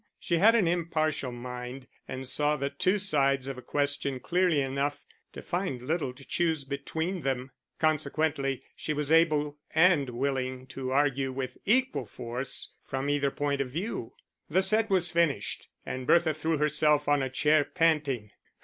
She 0.19 0.39
had 0.39 0.55
an 0.55 0.67
impartial 0.67 1.31
mind 1.31 1.85
and 2.07 2.27
saw 2.27 2.55
the 2.55 2.71
two 2.71 2.97
sides 2.97 3.47
of 3.47 3.59
a 3.59 3.61
question 3.61 4.19
clearly 4.19 4.59
enough 4.59 5.03
to 5.33 5.43
find 5.43 5.83
little 5.83 6.11
to 6.11 6.25
choose 6.25 6.63
between 6.63 7.21
them; 7.21 7.51
consequently 7.77 8.63
she 8.75 8.93
was 8.93 9.11
able 9.11 9.59
and 9.75 10.09
willing 10.09 10.65
to 10.69 10.91
argue 10.91 11.31
with 11.31 11.59
equal 11.65 12.07
force 12.07 12.73
from 12.83 13.11
either 13.11 13.29
point 13.29 13.61
of 13.61 13.69
view. 13.69 14.13
The 14.49 14.63
set 14.63 14.89
was 14.89 15.11
finished, 15.11 15.67
and 15.85 16.07
Bertha 16.07 16.33
threw 16.33 16.57
herself 16.57 17.07
on 17.07 17.21
a 17.21 17.29
chair, 17.29 17.63
panting. 17.63 18.31